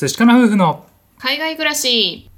[0.00, 0.86] 寿司かな夫婦の
[1.18, 2.30] 海外暮らし。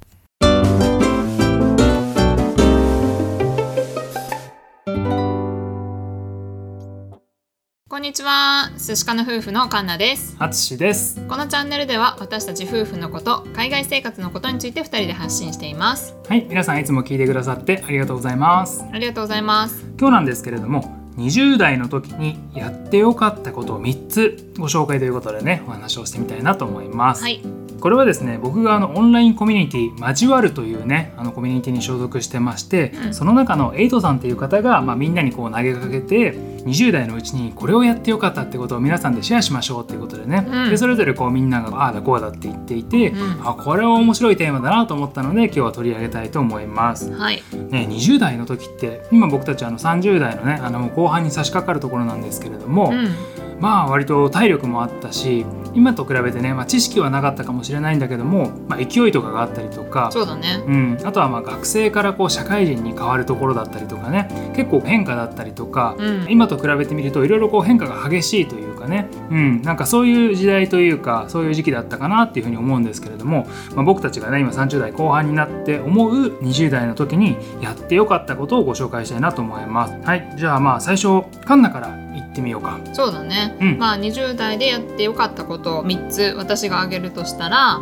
[7.86, 8.70] こんにちは。
[8.78, 10.36] 寿司かの夫婦のカンナです。
[10.38, 11.20] あつしです。
[11.28, 16.16] このチャンネルでは私たち夫婦のこと海外生活のことについて2人で発信しています。
[16.26, 16.46] はい。
[16.48, 18.82] 皆さんいつも聞いてくださってありがとうございます。
[18.90, 19.84] ありがとうございます。
[19.98, 27.59] 今日なんですけれども20代の時にやってよかったことを3つご紹介ということでねお話をしてみたいなと思います、はい。
[27.80, 33.14] これはですね僕があのオンラインコミュニティ交わるというねあのコミュニティに所属してまして、うん。
[33.14, 40.70] その中のエイトさんっていう方が、まあ、みんなにこう投げかけて20代のうちにこれをやってよかったってことを皆さんでシェアしましょうっていうことでね、うん。
[40.70, 43.48] でそれぞれこうみんながああだこうだって言っていて、うん。
[43.48, 47.12] あこれは面白いテーマだなと思ったので今日は取り上げたいと思います。
[47.12, 47.42] はい。
[47.70, 60.62] ね、20代の時って今僕たちあの30代のねあのもう後半に差し掛かるところなんですけれども、うんまあ割と体力もあったし今と比べてね、まあ、知識はなかったかもしれないんだけども、まあ、勢いとかがあったりとかそうだね。
[60.66, 66.26] うん、あとはまあ学生からこう社会人に変わるところだったりとかね結構変化だったりとか、うん。
[66.28, 79.94] 今と比べてみるといろいろこう変化が激しいというかね、うん、なんかそういう時代というかそういう時期だったかなっていうふうに思うんですけれども、まあ、僕たちがね今30代後半になって思う20代の時にやってよかったことをご紹介したいなと思います。
[80.04, 82.80] はい、じゃあまあ最初カンナから言ってみようか。
[82.92, 83.78] そうだね、うん。
[83.78, 87.78] まあ20代でやってよかったことを3つ私が挙げるとしたら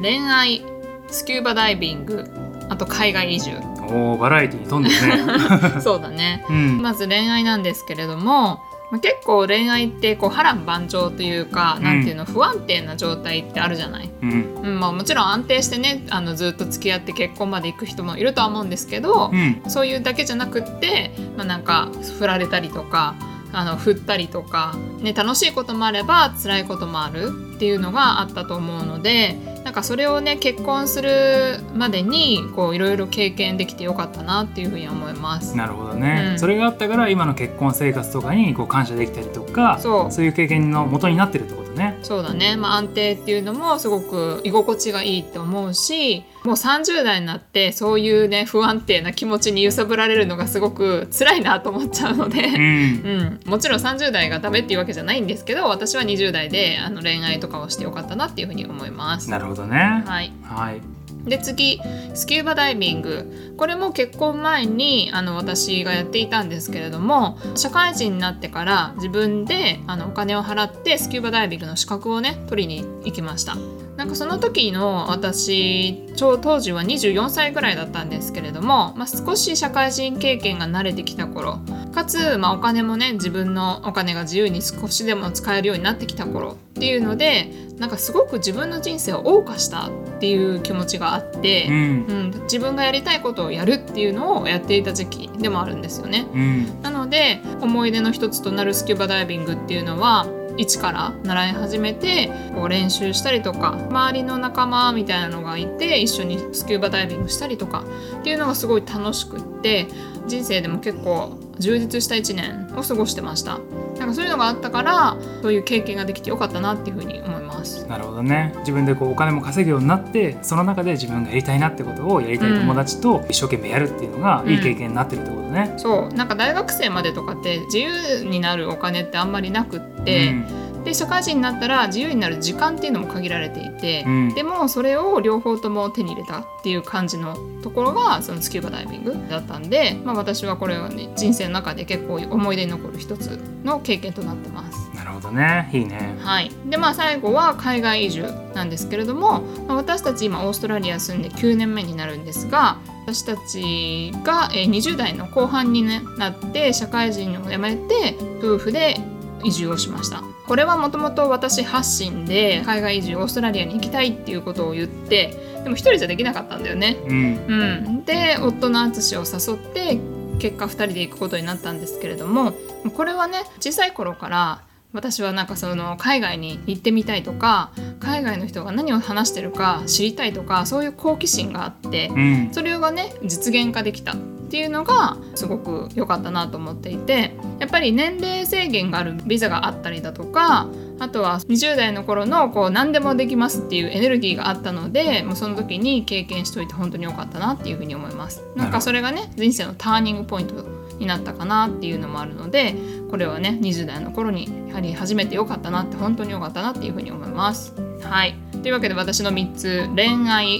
[0.00, 0.64] 恋愛
[1.08, 2.24] スキューバダイビング
[2.68, 3.52] あと海外移住。
[3.84, 5.80] おーバラエティに富んでるね。
[5.82, 6.44] そうだね。
[6.48, 11.84] うん、まず恋愛なんですけれどもまあ結構恋愛ってこう波乱万丈というか、うん。
[11.84, 23.14] なんていうの不安定な状態ってあるじゃない、うん、うんまあ、もちろん安定してねあのずっと付き合って結婚まで行く人もいるとは思うんですけど、うん、そういうだけじゃなくって、まあ、なんか振られたりとか
[23.52, 35.56] あの振ったりとか、ね、楽しいこともあれば辛いこともあるっていうのがあったと思うのでなんかそれをね結婚するまでにこういろいろ経験できてよかったなっていうふうに思います。
[35.56, 41.61] なるほどね、うんそれがあったから今の結婚生活とかにこう感謝できたりとかそういう経験の元になってるってこ。
[42.02, 59.30] そうだね、まあ、安定っていうのもすごく居心地がいいって思うしもう30代になってそういうね不安定な気持ちに揺さぶられるのがすごく辛いなと思っちゃうので、うんうん、もちろん30代がダメっていうわけじゃないんですけど私は20代であの恋愛とかをしてよかったなっていうふうに思います。
[59.30, 60.02] なるほどね。
[60.06, 60.91] はい、はい。
[61.24, 61.80] で次
[62.14, 63.54] スキューバダイビング。
[63.56, 73.56] これも結婚前にあの私がやっていたんですけれども社会人になってから自分であのお金を払ってスキューバダイビングの資格をね取りに行きました。
[73.96, 81.58] なんかその時の私当時は24歳ぐらいだったんですけれども、まあ、少し社会人経験が慣れてきた頃
[81.94, 96.26] かつ、まあ、お金もね自分のお金が自由に少しでも使えるようになってきた頃っていうのでなんかすごく自分の人生を謳歌したっていう気持ちがあって、うんうん、自分がやりたいことをやるっていうのをやっていた時期でもあるんですよね。
[96.32, 100.26] うんなので思い出の一つとなるスキューバダイビングっていうのは
[100.56, 107.84] 一から習い始めてこう練習したりとか周りの仲間みたいなのがいて一緒にスキューバダイビングしたりとか
[108.20, 109.86] っていうのがすごい楽しくって
[110.26, 113.58] 人生でも結構充実した1年を過ごしてました。
[114.02, 118.52] なんかそういうのがあったからそういう経験ができてよかったなっていうふうに思いますなるほどね。
[118.60, 125.74] 自分でこうお金も稼ぐようになってその中で自分がやりたいなってことをやりたい友達と一生懸命やるっていうのがいい経験になってるってことね。
[125.76, 130.34] そうなんか大学生までとかって自由になるお金ってあんまりなくって、
[130.84, 144.88] で社会人になったら自由になる時間っていうのも限られていて、うんでもそれを両方とも手に入れたっていう感じのところがそのスキューバダイビングだったんで、まあ、私はこれは、ね、人生の中で結構思い出に残る一つの経験となってます。
[144.88, 145.68] うんなるほどね。
[145.72, 146.16] いいね。
[146.20, 158.96] はい、でまあ最後は海外移住なんですけれども、まあ私たち今オーストラリア住んで9年目になるんですが私たちがえー20代の後半に、ね、なって社会人を辞めて夫婦で
[159.44, 160.22] 移住をしました
[160.52, 165.34] これはもともと私発信で海外移住オーストラリアに行きたいっていうことを言って
[165.64, 166.98] でも一人じゃできなかったんだよね。
[167.06, 167.46] うん。
[167.48, 169.98] うん、で夫の淳を誘って
[170.38, 172.52] 結果2人で行くことになったんですけれども
[172.94, 174.60] これはね小さい頃から
[174.92, 182.50] 私はなんかその海外に行ってみたいとか海外の人が何を話してるか知りたいとかそういう好奇心があってうん。
[182.52, 184.14] それがね実現化できた
[184.52, 190.68] っていうのがすごく良かったなと思っていてやっぱり年齢制限があるビザがあったりだとか
[190.98, 198.44] あとは20代の頃のこう何でもできますっていうエネルギーがあったのでもうその時に経験しといて本当に良かったなっていうふうに思います。
[198.54, 200.54] なんかそれがね人生のターニングポイント
[200.98, 202.74] になったかなっていうのもあるので
[203.10, 207.74] これはね20代の頃にやはり初めて良かったなって本当に良かったなっていうふうに思います。
[208.02, 208.36] はい。
[208.62, 210.56] というわけで私の3つ恋愛、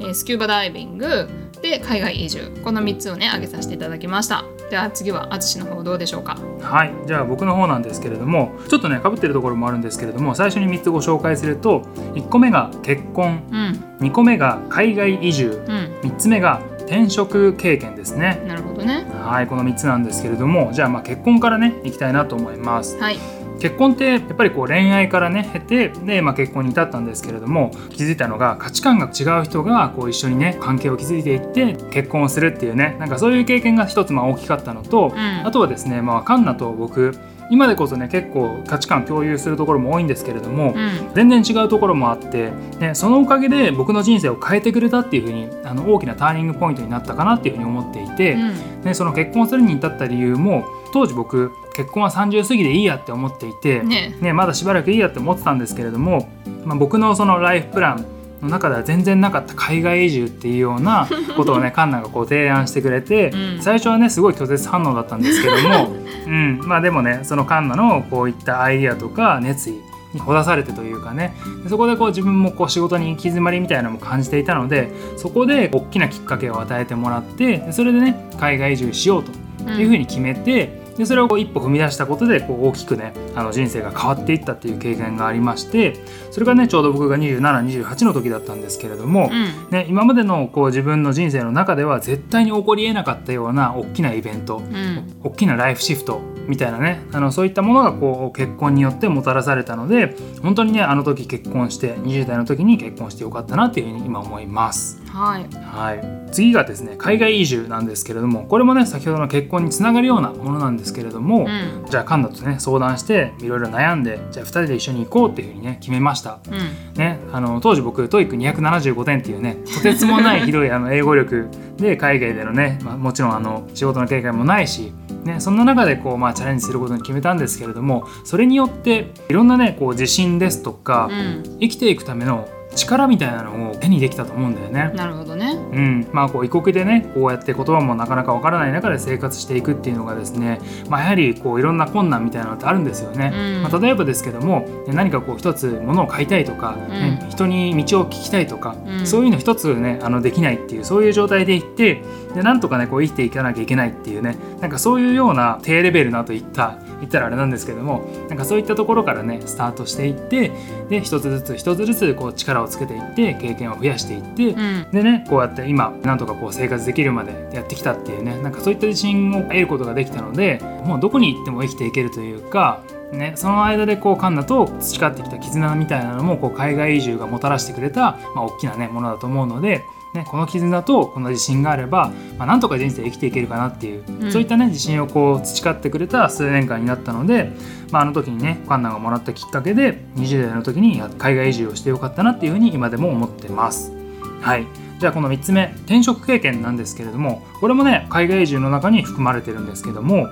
[0.00, 2.50] えースキューバダイビングで海外移住。
[2.64, 4.44] この3つをね挙げさせていただきました。
[4.70, 6.36] では次は淳の方どうでしょうか？
[6.60, 6.92] はい。
[7.06, 11.80] じゃあ僕の方なんですけれどもちょっとねかぶってるところもあるんですけれども最初に3つご紹介すると
[12.14, 13.42] 1個目が結婚。
[13.50, 14.06] うん。
[14.06, 15.62] 2個目が海外移住。
[15.66, 16.10] うん。
[16.10, 18.42] 3つ目が転職経験ですね。
[18.46, 19.06] なるほどね。
[19.12, 22.96] はいこの3つなんですけれどもじゃあまあ結婚からねいきたいなと思います。
[22.98, 23.18] はい
[23.60, 35.46] 結婚ってやっぱりこう恋愛からね経てで、まあ、結婚に至ったんですけれども気づいたのが価値観が違う人がこう一緒にね関係を築いていって結婚をするっていうねなんかそういう経験が一つまあ大きかったのと、うん。
[35.46, 37.14] あとはですね、まあ、カンナと僕
[37.48, 41.14] 今でこそね結構価値観共有するところも多いんですけれども、うん。
[41.14, 42.50] 全然違うところもあって、
[42.80, 48.82] ね、そのおかげで僕の人生を変えてくれたっていうふうにあの大きなターニングポイントになったかなっていうふうに思っていて、うん。
[48.82, 54.16] でその結婚するに至った理由も当時僕結婚は30過ぎでいいやって思っていて、ね。
[54.22, 56.26] ね、まだしばらくいいやって思ってたんですけれども、
[56.64, 58.06] まあ、僕のそのライフプラン
[58.40, 61.06] の中では全然なかった海外移住っていうような
[61.36, 63.62] ことをねカンナがこう提案してくれて、うん。
[63.62, 65.94] 最初はねすごい拒絶反応だったんですけども、
[66.26, 69.74] うん、まあでもねそのカンナのこういったアイディアとか熱意
[70.14, 74.88] にほだされてというかねでそこでこう自分もこう仕事に行き詰まりみたいなのも感じていたので
[75.18, 79.30] そこで大きなきっかけを与えてもらってでそれでね海外移住しようと
[79.72, 85.94] いうふうに決めて、でそれをこう一歩踏み出したことでこう大きくねあの人生が変わっていったっていう経験がありまして
[86.30, 105.05] それがねちょうど僕が2728の時だったんですけれども、うんね、今までのこう自分の人生の中では絶対に起こりえなかったような大きなイベントうん大きなライフシフトみたいなねあのそういったものがこう結婚によってもたらされたので本当にねあの時結婚して20代の時に結婚してよかったなっていうふうに今思います。
[105.16, 105.46] はい。
[105.64, 111.86] はい、次がですね海外移住なんですけれどもこれもね先ほどの結婚につながるようなものなんですけれども、うん。
[111.88, 116.38] じゃあカンナとね相談していろいろ悩んでじゃあ2人で一緒に行こうっていうふうにね決めました。
[116.48, 116.94] うん。
[116.94, 121.48] ね、あの当時僕 TOEIC275 点っていうねとてつもないひどいあの英語力
[121.78, 124.92] で海外でのね、まあ、もちろんあの仕事の経験もないし、
[125.24, 131.58] ね、そんな中でこう、まあ、チャレンジすることに決めたんですけれどもそれによっていろんなねこう自信ですとか、うん。
[131.60, 134.92] 生きていくための力みたいなのを手にできたと思うんだよね。
[134.94, 135.52] なるほどね。
[135.52, 143.32] うん、まあこう異国でねこうやって言葉もなかなかわからない中で生活していくっていうのがですね、まあ、やはりこういろんな困難みたいなのってあるんですよね。
[143.34, 143.62] うん。
[143.62, 147.30] まあ、例えばですけどもね何かこう一つ物を買いたいとか、ねうん。
[147.30, 149.06] 人に道を聞きたいとか、うん。
[149.06, 152.02] そういうの一つねあのできないっていうそういう状態でいって
[152.36, 160.52] でなんとかねこう生きていかなきゃいけないっていうねなんかそういうような低レベルなといった言ったらあれなんですけどもなんかそういったところからねスタートしていって
[160.90, 172.82] で一つずつ一つずつこう力をつけていって経験を増やしていって、うんでねこうやって今なんとかこう生活できるまでやってきたっていうねなんかそういった自信を得ることができたのでもうどこに行っても生きていけるというか、
[173.12, 179.82] ね、その間でこうカンナと培ってきた絆みたいなのもこう海外移住がもたらしてくれた、まあ、大きなねものだと思うので。
[180.16, 187.52] ね、この絆とこの自信があれば、まあ、なんとか人生生きていけるかなっていう、うんそういったね自信をこう培ってくれた数年間になったので、
[187.90, 193.92] まあ、あの時にねカンナがもらったきっかけで20代の時に海外移住をしてよかったなっていうふうに今でも思ってます。
[194.40, 194.66] はい
[194.98, 200.28] じゃあこの3つ目転職経験なんですけれどもこれもね海外移住の中に含まれてるんですけども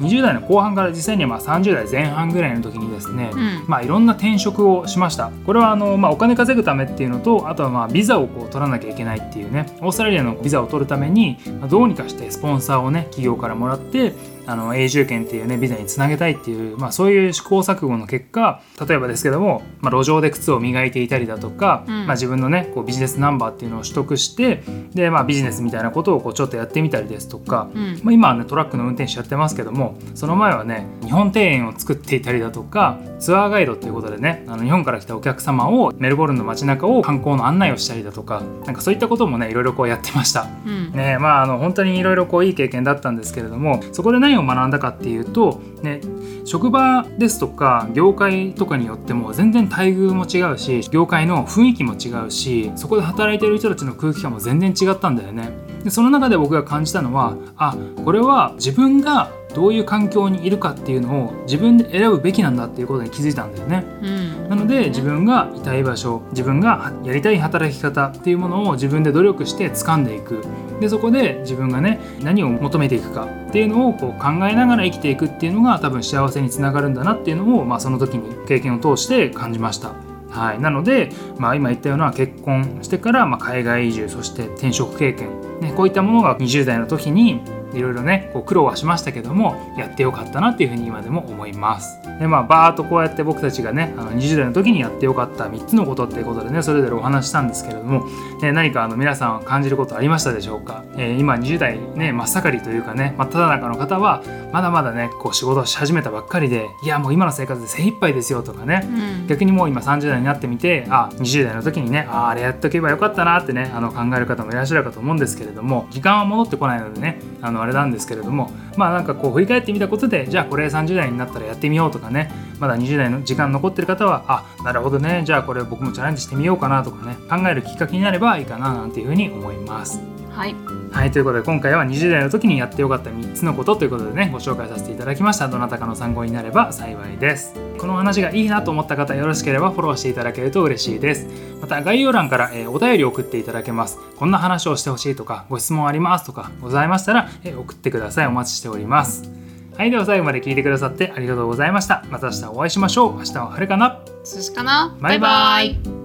[0.00, 3.64] 20代の後半から実際にはまあ30代前半ぐらいの時にですね、うん。
[3.68, 5.30] まあ、いろんな転職をしました。
[5.46, 14.14] これはあの、まあ、お金稼ぐためっていうのとあとはまあビザをこう取らなきゃいけないっていうねオーストラリアのビザを取るために、まあどうにかしてスポンサーをね企業からもらって
[14.46, 22.06] あの永住権っていうねビザにつなげたいっていう、まあ、そういう試行錯誤の結果例えばですけども、まあ、路上で靴を磨いていたりだとか、うん。
[22.06, 24.62] まあ、自分のねこうビジネスナンバーっていうのを取得して
[24.94, 28.00] で、まあ、ビジネスみたいなことをこうちょっとやってみたりですとか、うん。
[28.02, 40.48] まあ、今はねトラックの運転手やってますけどもその前はね日本庭園を作っていたりだとかツアーガイドっていうことでねあの日本から来たお客様をメルボルンの街中を観光の案内をしたりだとかなんかそういったこともねいろいろこうやってました。
[40.66, 40.92] うん。
[40.92, 46.00] ねまあ、あの本当にいろいろこういい経験だったんですけれどもそこで何を学んだかっていうと、ね、
[46.44, 55.50] 職場ですとか業界とかによっても全然待遇も違うし業界の雰囲気も違うしそこで働いてる人たちの空気感も全然違ったんだよね。
[55.84, 63.84] でその中で僕が感じたのはあこれは自分がどういう環境にいるかっていうのを自分で選ぶべきなんだっていうことに気づいたんだよね。
[64.02, 70.44] うんなので自分がいたい場所自分がやりたい働き方っていうものを自分で努力して掴んでいく
[70.82, 79.94] でそこで自分がね何を求めていくかっていうのをこう考えながら生きていくっていうのが多分幸せにつながるんだなっていうのを、まあ、その時に経験を通して感じました。
[80.28, 85.28] はい、なので、まあ、今言ったような結婚してから、ま、海外移住そして転職経験、
[85.60, 87.42] ね、こういったものが20代の時に
[87.74, 92.00] いろいろねこう苦労はしましたけどもやってよかったなっていうふうに今でも思います。
[92.18, 98.06] でまあバーっとこうやって僕たちがねあの20代の時にやってよかった3つのことっていうことでねそれぞれお話したんですけれども、
[98.40, 130.11] ね、何かあの皆さん感じることありましたでしょうか、えー、今20代ね真っ盛りというかね真っ只中の方はまだまだねこう仕事をし始めたばっかりでいやもう今の生活で精一杯ですよとかね、うん、逆にもう今30代になってみてあ20代の時にねああれやっとけばよかったなってねあの考える方もいらっしゃるかと思うんですけれども時間は戻ってこないのでねあのあれなんですけれどもまあなんかこう振り返ってみたことでじゃあこれ30代になったらやってみようとかねまだ20代の時間残ってる方はあなるほどねじゃあこれ僕もチャレンジしてみようかなとかね考えるきっかけになればいいかななんていうふうに思います。
[130.32, 130.54] はい、
[130.90, 135.48] はい、ということで今回は20代の時にやってよかった3つのことということでねご紹介させていただきました。
[135.48, 137.54] どなたかの参考になれば幸いです。
[137.78, 141.26] この話がいいなと思った方よろしければフォローしていただけると嬉しいです。
[141.60, 143.98] また概要欄から、えー、お便りを送っていただけます。
[144.16, 148.26] こんな話をしてほしいとかご質問ありますとかございましたら、えー、送ってください。
[148.26, 149.30] お待ちしております。
[149.76, 152.04] はいでは最後まで聞いてくださってありがとうございました。
[152.10, 153.16] また明日お会いしましょう。
[153.16, 154.00] 明日は晴れかな。
[154.24, 154.96] 寿司かな。
[155.00, 156.01] バイバイ